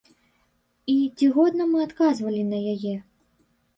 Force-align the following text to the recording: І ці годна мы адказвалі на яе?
І 0.93 0.95
ці 1.17 1.29
годна 1.37 1.63
мы 1.73 1.85
адказвалі 1.89 2.41
на 2.51 2.65
яе? 2.73 2.95